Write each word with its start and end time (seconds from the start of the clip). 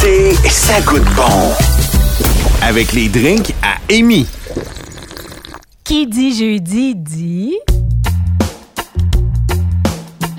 L'été, 0.00 0.36
ça 0.48 0.80
goûte 0.80 1.04
bon. 1.16 1.52
Avec 2.62 2.92
les 2.92 3.08
drinks 3.08 3.54
à 3.62 3.76
Amy. 3.92 4.26
Qui 5.84 6.06
dit 6.06 6.36
jeudi 6.36 6.94
dit. 6.94 7.54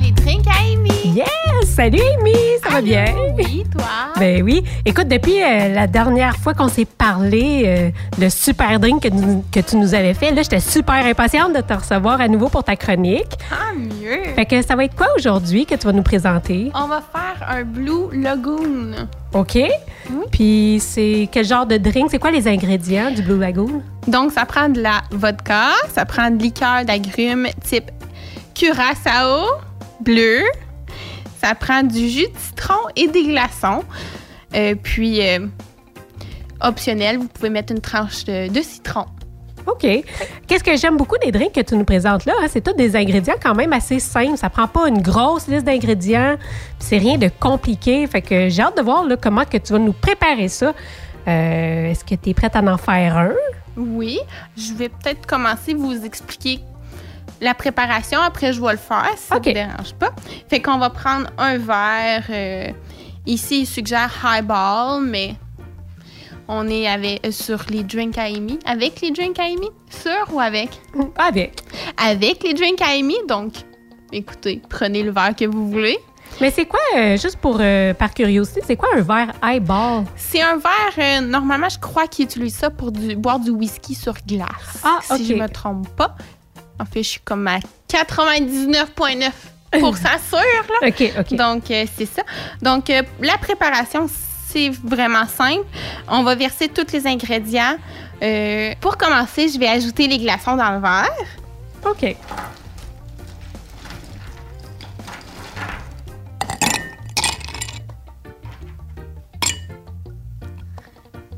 Les 0.00 0.12
drinks 0.12 0.46
à 0.46 0.62
Amy. 0.72 1.16
Yes! 1.16 1.41
Salut 1.74 2.00
Amy! 2.18 2.34
Ça 2.62 2.68
va 2.68 2.80
bien? 2.82 3.06
Oui, 3.36 3.64
toi? 3.72 3.84
Ben 4.18 4.42
oui. 4.42 4.62
Écoute, 4.84 5.08
depuis 5.08 5.42
euh, 5.42 5.72
la 5.74 5.86
dernière 5.86 6.36
fois 6.36 6.52
qu'on 6.52 6.68
s'est 6.68 6.84
parlé, 6.84 7.62
euh, 7.64 7.90
le 8.20 8.28
super 8.28 8.78
drink 8.78 9.02
que, 9.02 9.08
nous- 9.08 9.42
que 9.50 9.60
tu 9.60 9.76
nous 9.76 9.94
avais 9.94 10.12
fait, 10.12 10.32
là, 10.32 10.42
j'étais 10.42 10.60
super 10.60 11.04
impatiente 11.06 11.54
de 11.54 11.60
te 11.62 11.72
recevoir 11.72 12.20
à 12.20 12.28
nouveau 12.28 12.48
pour 12.50 12.62
ta 12.62 12.76
chronique. 12.76 13.32
Ah, 13.50 13.72
mieux. 13.74 14.22
Fait 14.36 14.44
que 14.44 14.60
ça 14.62 14.76
va 14.76 14.84
être 14.84 14.94
quoi 14.94 15.06
aujourd'hui 15.16 15.64
que 15.64 15.74
tu 15.74 15.86
vas 15.86 15.92
nous 15.92 16.02
présenter? 16.02 16.70
On 16.74 16.88
va 16.88 17.00
faire 17.00 17.48
un 17.48 17.62
Blue 17.64 18.08
Lagoon. 18.22 18.92
OK? 19.32 19.58
Puis 20.30 20.78
c'est 20.80 21.28
quel 21.32 21.46
genre 21.46 21.64
de 21.66 21.78
drink? 21.78 22.08
C'est 22.10 22.18
quoi 22.18 22.30
les 22.30 22.46
ingrédients 22.48 23.10
du 23.10 23.22
Blue 23.22 23.38
Lagoon? 23.38 23.82
Donc, 24.06 24.32
ça 24.32 24.44
prend 24.44 24.68
de 24.68 24.80
la 24.82 25.00
vodka, 25.10 25.70
ça 25.92 26.04
prend 26.04 26.30
de 26.30 26.42
liqueur 26.42 26.84
d'agrumes 26.84 27.46
type 27.64 27.90
curaçao 28.54 29.46
bleu, 30.00 30.40
ça 31.42 31.54
prend 31.54 31.82
du 31.82 32.08
jus 32.08 32.28
de 32.28 32.38
citron 32.38 32.74
et 32.96 33.08
des 33.08 33.24
glaçons. 33.26 33.82
Euh, 34.54 34.74
puis, 34.80 35.20
euh, 35.26 35.46
optionnel, 36.60 37.18
vous 37.18 37.28
pouvez 37.28 37.50
mettre 37.50 37.72
une 37.72 37.80
tranche 37.80 38.24
de, 38.24 38.48
de 38.48 38.60
citron. 38.62 39.06
OK. 39.66 39.86
Qu'est-ce 40.48 40.64
que 40.64 40.76
j'aime 40.76 40.96
beaucoup 40.96 41.16
des 41.18 41.30
drinks 41.30 41.52
que 41.52 41.60
tu 41.60 41.76
nous 41.76 41.84
présentes 41.84 42.24
là? 42.24 42.32
hein, 42.42 42.46
C'est 42.48 42.60
tous 42.62 42.72
des 42.74 42.96
ingrédients 42.96 43.36
quand 43.40 43.54
même 43.54 43.72
assez 43.72 44.00
simples. 44.00 44.36
Ça 44.36 44.50
prend 44.50 44.66
pas 44.66 44.88
une 44.88 45.00
grosse 45.00 45.46
liste 45.46 45.64
d'ingrédients. 45.64 46.36
C'est 46.80 46.98
rien 46.98 47.16
de 47.16 47.30
compliqué. 47.40 48.06
Fait 48.08 48.22
que 48.22 48.48
j'ai 48.48 48.62
hâte 48.62 48.76
de 48.76 48.82
voir 48.82 49.04
là, 49.06 49.16
comment 49.16 49.44
que 49.44 49.58
tu 49.58 49.72
vas 49.72 49.78
nous 49.78 49.92
préparer 49.92 50.48
ça. 50.48 50.74
Euh, 51.28 51.90
Est-ce 51.90 52.04
que 52.04 52.16
tu 52.16 52.30
es 52.30 52.34
prête 52.34 52.56
à 52.56 52.60
en 52.60 52.76
faire 52.76 53.16
un? 53.16 53.32
Oui, 53.76 54.18
je 54.56 54.74
vais 54.74 54.88
peut-être 54.88 55.24
commencer 55.26 55.74
vous 55.74 56.04
expliquer 56.04 56.58
la 57.42 57.52
préparation. 57.54 58.18
Après, 58.20 58.52
je 58.54 58.60
vais 58.62 58.72
le 58.72 58.78
faire 58.78 59.04
si 59.16 59.26
ça 59.26 59.34
ne 59.36 59.40
dérange 59.52 59.92
pas. 59.98 60.12
Fait 60.48 60.62
qu'on 60.62 60.78
va 60.78 60.88
prendre 60.90 61.26
un 61.36 61.58
verre. 61.58 62.24
euh, 62.30 62.68
ici, 63.26 63.60
il 63.62 63.66
suggère 63.66 64.10
highball, 64.24 65.02
mais 65.02 65.34
on 66.48 66.66
est 66.68 66.86
avec, 66.88 67.26
euh, 67.26 67.30
sur 67.30 67.58
les 67.68 67.82
drinks 67.82 68.16
à 68.16 68.22
Amy. 68.24 68.58
Avec 68.64 69.00
les 69.00 69.10
drinks 69.10 69.38
à 69.38 69.44
Amy? 69.44 69.68
Sur 69.90 70.32
ou 70.34 70.40
avec? 70.40 70.70
Avec. 71.16 71.60
Avec 72.02 72.42
les 72.42 72.54
drinks 72.54 72.80
à 72.80 72.92
Amy. 72.98 73.16
Donc, 73.28 73.52
écoutez, 74.12 74.62
prenez 74.68 75.02
le 75.02 75.10
verre 75.10 75.34
que 75.36 75.44
vous 75.44 75.68
voulez. 75.70 75.98
Mais 76.40 76.50
c'est 76.50 76.64
quoi, 76.64 76.80
euh, 76.96 77.16
juste 77.18 77.36
pour 77.36 77.58
euh, 77.60 77.92
par 77.92 78.14
curiosité, 78.14 78.62
c'est 78.66 78.74
quoi 78.76 78.88
un 78.96 79.02
verre 79.02 79.32
highball? 79.42 80.04
C'est 80.16 80.40
un 80.40 80.56
verre, 80.56 80.96
euh, 80.98 81.20
normalement, 81.20 81.68
je 81.68 81.78
crois 81.78 82.06
qu'ils 82.06 82.24
utilisent 82.24 82.56
ça 82.56 82.70
pour 82.70 82.90
du- 82.90 83.16
boire 83.16 83.38
du 83.38 83.50
whisky 83.50 83.94
sur 83.94 84.14
glace. 84.26 84.80
Ah, 84.82 84.98
si 85.14 85.26
je 85.26 85.34
me 85.34 85.46
trompe 85.48 85.88
pas. 85.94 86.16
En 86.80 86.84
fait, 86.84 87.02
je 87.02 87.08
suis 87.10 87.20
comme 87.20 87.46
à 87.46 87.58
99,9 87.88 89.30
sûr, 89.72 90.38
là. 90.38 90.88
OK, 90.88 91.12
OK. 91.18 91.34
Donc, 91.34 91.70
euh, 91.70 91.86
c'est 91.96 92.06
ça. 92.06 92.22
Donc, 92.60 92.90
euh, 92.90 93.02
la 93.20 93.38
préparation, 93.38 94.06
c'est 94.46 94.70
vraiment 94.84 95.26
simple. 95.26 95.64
On 96.08 96.22
va 96.22 96.34
verser 96.34 96.68
tous 96.68 96.92
les 96.92 97.06
ingrédients. 97.06 97.76
Euh, 98.22 98.74
pour 98.80 98.96
commencer, 98.96 99.48
je 99.48 99.58
vais 99.58 99.68
ajouter 99.68 100.06
les 100.06 100.18
glaçons 100.18 100.56
dans 100.56 100.72
le 100.72 100.80
verre. 100.80 101.08
OK. 101.86 102.16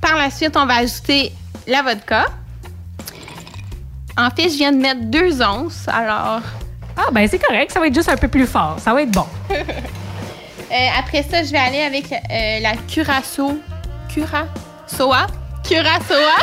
Par 0.00 0.16
la 0.16 0.30
suite, 0.30 0.56
on 0.56 0.66
va 0.66 0.76
ajouter 0.76 1.32
la 1.66 1.82
vodka. 1.82 2.26
En 4.18 4.30
fait, 4.30 4.48
je 4.50 4.56
viens 4.56 4.72
de 4.72 4.78
mettre 4.78 5.00
deux 5.02 5.42
onces, 5.42 5.86
alors 5.88 6.40
Ah, 6.96 7.08
ben 7.12 7.26
c'est 7.28 7.38
correct. 7.38 7.72
Ça 7.72 7.80
va 7.80 7.86
être 7.86 7.94
juste 7.94 8.08
un 8.08 8.16
peu 8.16 8.28
plus 8.28 8.46
fort. 8.46 8.76
Ça 8.78 8.92
va 8.92 9.02
être 9.02 9.10
bon. 9.10 9.26
Euh, 10.72 10.86
après 10.96 11.24
ça, 11.24 11.42
je 11.42 11.50
vais 11.50 11.58
aller 11.58 11.80
avec 11.80 12.12
euh, 12.12 12.60
la 12.60 12.76
curaçao. 12.76 13.58
Curaçoa? 14.08 15.26
Curaçoa? 15.64 16.36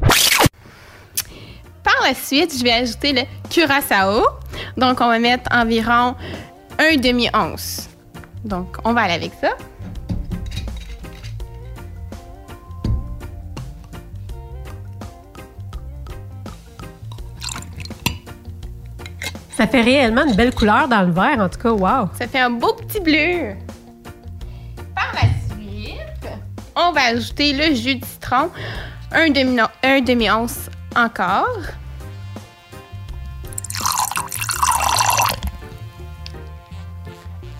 Par 1.82 1.96
la 2.06 2.14
suite, 2.14 2.56
je 2.56 2.62
vais 2.62 2.70
ajouter 2.70 3.12
le 3.12 3.22
curaçao. 3.50 4.24
Donc, 4.76 5.00
on 5.00 5.08
va 5.08 5.18
mettre 5.18 5.50
environ 5.52 6.14
un 6.78 6.96
demi-once. 6.96 7.88
Donc, 8.44 8.76
on 8.84 8.92
va 8.92 9.00
aller 9.00 9.14
avec 9.14 9.32
ça. 9.40 9.48
Ça 19.60 19.66
fait 19.66 19.82
réellement 19.82 20.24
une 20.24 20.34
belle 20.34 20.54
couleur 20.54 20.88
dans 20.88 21.02
le 21.02 21.12
verre, 21.12 21.38
en 21.38 21.50
tout 21.50 21.58
cas. 21.58 21.70
Wow. 21.70 22.08
Ça 22.18 22.26
fait 22.26 22.38
un 22.38 22.48
beau 22.48 22.72
petit 22.72 22.98
bleu. 22.98 23.56
Par 24.94 25.12
la 25.12 25.28
suite, 25.54 26.30
on 26.74 26.92
va 26.92 27.02
ajouter 27.08 27.52
le 27.52 27.74
jus 27.74 27.96
de 27.96 28.04
citron, 28.06 28.50
un 29.12 29.28
demi, 29.28 29.60
un 29.82 30.00
demi-once 30.00 30.70
encore. 30.96 31.58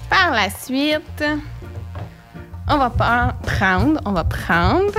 Par 0.08 0.30
la 0.30 0.48
suite, 0.48 1.22
on 2.66 2.78
va 2.78 2.88
prendre, 2.88 4.00
on 4.06 4.12
va 4.12 4.24
prendre 4.24 4.94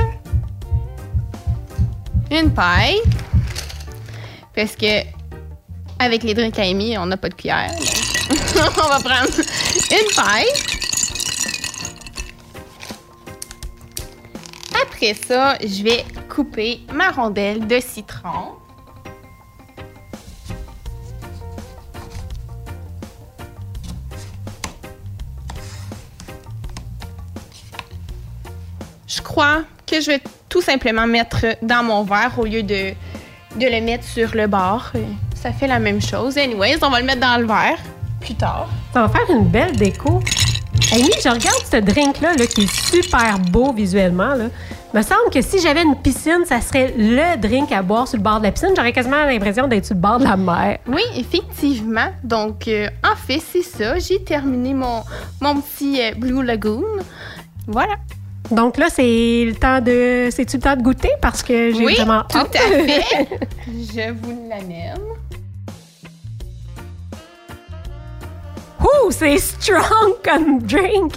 une 2.29 2.53
paille 2.53 3.01
parce 4.55 4.75
que 4.75 5.20
avec 6.01 6.23
les 6.23 6.33
drinks 6.33 6.57
à 6.57 6.63
Amy, 6.63 6.97
on 6.97 7.05
n'a 7.05 7.17
pas 7.17 7.29
de 7.29 7.35
cuillère. 7.35 7.71
on 8.55 8.89
va 8.89 8.99
prendre 8.99 9.31
une 9.91 10.15
paille. 10.15 10.47
Après 14.81 15.13
ça, 15.13 15.57
je 15.59 15.83
vais 15.83 16.03
couper 16.27 16.79
ma 16.91 17.11
rondelle 17.11 17.67
de 17.67 17.79
citron. 17.79 18.55
Je 29.07 29.21
crois 29.21 29.63
que 29.85 30.01
je 30.01 30.07
vais 30.07 30.21
tout 30.49 30.61
simplement 30.61 31.05
mettre 31.05 31.45
dans 31.61 31.83
mon 31.83 32.03
verre 32.03 32.33
au 32.39 32.45
lieu 32.45 32.63
de 32.63 32.95
le 33.55 33.81
mettre 33.81 34.05
sur 34.05 34.31
le 34.33 34.47
bord. 34.47 34.91
Ça 35.41 35.51
fait 35.51 35.65
la 35.65 35.79
même 35.79 35.99
chose. 35.99 36.37
Anyways, 36.37 36.77
on 36.83 36.89
va 36.91 36.99
le 36.99 37.05
mettre 37.07 37.21
dans 37.21 37.41
le 37.41 37.47
verre 37.47 37.79
plus 38.19 38.35
tard. 38.35 38.69
Ça 38.93 39.01
va 39.01 39.09
faire 39.09 39.27
une 39.35 39.45
belle 39.45 39.75
déco. 39.75 40.21
Amy, 40.93 41.09
je 41.23 41.29
regarde 41.29 41.63
ce 41.71 41.77
drink-là 41.77 42.33
là, 42.37 42.45
qui 42.45 42.61
est 42.65 42.85
super 42.91 43.39
beau 43.39 43.73
visuellement. 43.73 44.35
Là. 44.35 44.45
me 44.93 45.01
semble 45.01 45.31
que 45.33 45.41
si 45.41 45.59
j'avais 45.59 45.81
une 45.81 45.95
piscine, 45.95 46.45
ça 46.45 46.61
serait 46.61 46.93
le 46.95 47.37
drink 47.41 47.71
à 47.71 47.81
boire 47.81 48.07
sur 48.07 48.17
le 48.17 48.23
bord 48.23 48.37
de 48.37 48.43
la 48.43 48.51
piscine. 48.51 48.69
J'aurais 48.75 48.93
quasiment 48.93 49.25
l'impression 49.25 49.67
d'être 49.67 49.85
sur 49.87 49.95
le 49.95 50.01
bord 50.01 50.19
de 50.19 50.25
la 50.25 50.37
mer. 50.37 50.77
Oui, 50.85 51.01
effectivement. 51.15 52.09
Donc, 52.23 52.67
euh, 52.67 52.87
en 53.03 53.15
fait, 53.15 53.39
c'est 53.39 53.63
ça. 53.63 53.97
J'ai 53.97 54.23
terminé 54.23 54.75
mon, 54.75 55.01
mon 55.39 55.59
petit 55.59 56.01
euh, 56.01 56.11
Blue 56.15 56.43
Lagoon. 56.43 56.83
Voilà. 57.65 57.95
Donc 58.51 58.77
là, 58.77 58.87
c'est 58.89 59.43
le 59.45 59.53
temps 59.55 59.79
de. 59.81 60.29
C'est-tu 60.31 60.57
le 60.57 60.61
temps 60.61 60.75
de 60.75 60.81
goûter? 60.81 61.11
Parce 61.21 61.41
que 61.41 61.71
j'ai 61.73 61.85
Oui, 61.85 61.95
vraiment 61.95 62.23
tout 62.29 62.37
à 62.37 62.43
fait. 62.59 63.27
Je 63.67 64.11
vous 64.11 64.47
l'amène. 64.49 64.97
Ouh, 68.81 69.11
c'est 69.11 69.37
strong 69.37 70.13
comme 70.23 70.59
drink! 70.63 71.13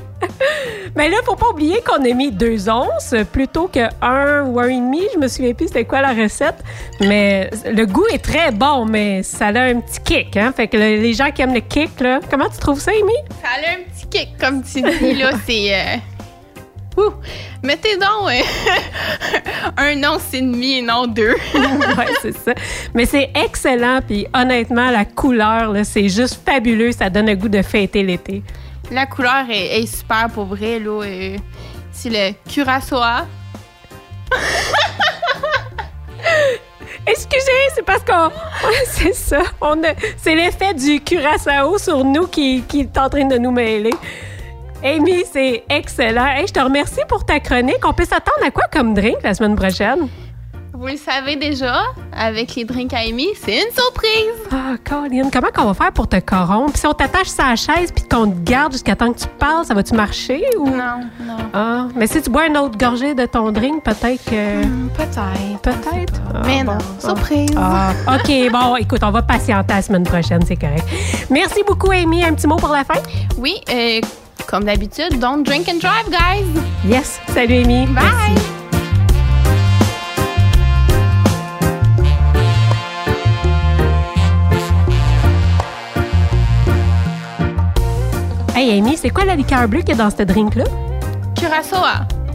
Mais 0.95 1.09
là, 1.09 1.17
faut 1.25 1.35
pas 1.35 1.49
oublier 1.49 1.81
qu'on 1.85 2.05
a 2.05 2.13
mis 2.15 2.31
deux 2.31 2.69
onces 2.69 3.15
plutôt 3.33 3.69
que 3.69 3.81
un 4.03 4.43
ou 4.45 4.61
un 4.61 4.69
et 4.69 4.77
demi. 4.77 5.03
Je 5.15 5.19
me 5.19 5.29
souviens 5.29 5.55
plus 5.55 5.69
c'était 5.69 5.85
quoi 5.87 6.03
la 6.03 6.13
recette. 6.13 6.57
Mais 7.01 7.51
le 7.71 7.85
goût 7.87 8.05
est 8.13 8.23
très 8.23 8.51
bon, 8.53 8.85
mais 8.85 9.23
ça 9.23 9.47
a 9.47 9.61
un 9.63 9.81
petit 9.81 10.01
kick, 10.01 10.37
hein? 10.37 10.53
Fait 10.55 10.69
que 10.69 10.77
le- 10.77 11.03
les 11.03 11.15
gens 11.15 11.31
qui 11.31 11.41
aiment 11.43 11.55
le 11.55 11.61
kick, 11.61 11.99
là, 12.01 12.21
comment 12.31 12.49
tu 12.51 12.59
trouves 12.59 12.81
ça, 12.81 12.91
Amy? 12.93 13.13
Ça 13.43 13.49
a 13.49 13.73
un 13.73 13.83
petit 13.91 14.07
kick, 14.09 14.39
comme 14.39 14.63
tu 14.63 14.83
dis, 14.83 15.15
là. 15.15 15.31
C'est. 15.47 15.75
euh, 15.75 15.97
Ouh! 16.97 17.13
Mettez 17.63 17.97
donc 17.97 18.29
euh, 18.29 18.41
un 19.77 20.03
once 20.05 20.33
et 20.33 20.41
demi 20.41 20.79
et 20.79 20.83
non 20.83 21.07
deux. 21.07 21.35
ouais, 21.55 22.15
c'est 22.23 22.37
ça. 22.37 22.53
Mais 22.95 23.07
c'est 23.07 23.31
excellent, 23.35 24.01
puis 24.07 24.27
honnêtement, 24.35 24.91
la 24.91 25.05
couleur, 25.05 25.75
c'est 25.85 26.09
juste 26.09 26.41
fabuleux. 26.45 26.93
Ça 26.93 27.11
donne 27.11 27.27
le 27.27 27.37
goût 27.37 27.49
de 27.49 27.63
fêter 27.63 28.03
l'été. 28.03 28.43
La 28.91 29.07
couleur 29.07 29.47
est, 29.51 29.81
est 29.81 29.87
super 29.87 30.29
pour 30.33 30.45
vrai, 30.45 30.79
là. 30.79 31.03
euh, 31.05 31.37
c'est 31.91 32.11
le 32.11 32.35
curaçoa. 32.53 33.27
Excusez, 37.07 37.69
c'est 37.75 37.85
parce 37.85 38.03
qu'on. 38.03 38.29
Ouais, 38.67 38.85
c'est 38.87 39.15
ça. 39.15 39.43
On 39.61 39.83
a... 39.85 39.89
C'est 40.17 40.35
l'effet 40.35 40.73
du 40.75 41.01
curaçao 41.01 41.79
sur 41.79 42.03
nous 42.05 42.27
qui, 42.27 42.63
qui 42.63 42.81
est 42.81 42.99
en 42.99 43.09
train 43.11 43.27
de 43.27 43.37
nous 43.37 43.51
mêler. 43.51 43.95
Amy, 44.85 45.25
c'est 45.33 45.65
excellent. 45.71 46.27
Hey, 46.27 46.47
je 46.47 46.53
te 46.53 46.61
remercie 46.61 47.01
pour 47.09 47.25
ta 47.25 47.41
chronique. 47.41 47.79
On 47.87 47.93
peut 47.95 48.05
s'attendre 48.05 48.45
à 48.47 48.51
quoi 48.51 48.65
comme 48.71 48.93
drink 48.93 49.17
la 49.23 49.33
semaine 49.33 49.57
prochaine? 49.57 50.09
Vous 50.75 50.87
le 50.89 50.97
savez 50.97 51.37
déjà, 51.37 51.85
avec 52.13 52.55
les 52.57 52.65
drinks 52.65 52.93
à 52.93 52.99
Amy, 52.99 53.29
c'est 53.41 53.55
une 53.63 53.73
surprise. 53.73 54.51
Ah, 54.53 54.75
Colin, 54.87 55.31
comment 55.33 55.49
qu'on 55.55 55.67
va 55.67 55.73
faire 55.75 55.93
pour 55.93 56.09
te 56.09 56.19
corrompre? 56.19 56.77
Si 56.77 56.87
on 56.87 56.93
t'attache 56.93 57.29
la 57.39 57.55
chaise 57.57 57.93
puis 57.93 58.05
qu'on 58.07 58.29
te 58.29 58.39
garde 58.43 58.73
jusqu'à 58.73 58.95
temps 58.97 59.13
que 59.13 59.19
tu 59.21 59.29
parles, 59.39 59.65
ça 59.65 59.73
va-tu 59.73 59.95
marcher? 59.95 60.45
Ou... 60.59 60.67
Non, 60.69 61.01
non. 61.21 61.37
Ah, 61.55 61.87
mais 61.95 62.07
si 62.09 62.21
tu 62.21 62.29
bois 62.29 62.49
une 62.49 62.59
autre 62.59 62.77
gorgée 62.77 63.15
de 63.15 63.25
ton 63.25 63.53
drink, 63.53 63.83
peut-être 63.85 64.23
que. 64.25 64.65
Hmm, 64.67 64.89
Peut-être. 64.91 65.61
Peut-être? 65.63 66.21
Ah, 66.35 66.43
Mais 66.45 66.65
bon. 66.65 66.73
non, 66.73 66.79
surprise. 66.99 67.51
Ah, 67.57 67.93
OK, 68.17 68.51
bon, 68.53 68.77
écoute, 68.77 69.01
on 69.05 69.11
va 69.13 69.23
patienter 69.23 69.75
la 69.75 69.81
semaine 69.83 70.03
prochaine, 70.05 70.43
c'est 70.45 70.57
correct. 70.57 70.87
Merci 71.31 71.63
beaucoup, 71.67 71.93
Amy. 71.93 72.25
Un 72.25 72.35
petit 72.35 72.49
mot 72.49 72.57
pour 72.57 72.71
la 72.73 72.85
fin? 72.85 73.01
Oui, 73.39 73.61
euh, 73.71 74.01
comme 74.47 74.65
d'habitude, 74.65 75.19
don't 75.21 75.43
drink 75.45 75.69
and 75.69 75.79
drive, 75.81 76.11
guys. 76.11 76.47
Yes. 76.87 77.21
Salut, 77.29 77.65
Amy. 77.65 77.87
Bye. 77.87 78.03
Merci. 78.35 78.65
Hey, 88.55 88.79
Amy, 88.79 88.97
c'est 88.97 89.11
quoi 89.11 89.25
la 89.25 89.35
liqueur 89.35 89.67
bleue 89.69 89.81
qu'il 89.81 89.91
y 89.91 89.93
a 89.93 89.97
dans 89.97 90.11
ce 90.11 90.23
drink-là? 90.23 90.65
Curaçao. 91.35 91.85